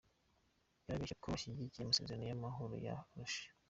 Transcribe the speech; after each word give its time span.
Yarabeshye 0.85 1.15
ko 1.21 1.27
ashyigikiye 1.35 1.81
amasezerano 1.83 2.25
y’amahoro 2.25 2.73
ya 2.85 2.95
Arusha. 3.11 3.45